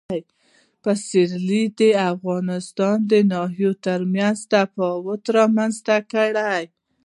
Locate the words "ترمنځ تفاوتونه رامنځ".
3.85-5.75